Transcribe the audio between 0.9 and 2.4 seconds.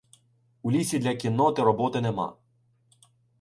для кінноти роботи нема.